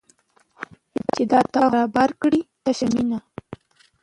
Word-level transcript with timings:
چې 1.13 1.23
دا 1.31 1.39
تا 1.53 1.61
خو 1.65 1.69
رابار 1.75 2.09
کړې 2.21 2.41
تشه 2.63 2.87
مینه 2.93 3.19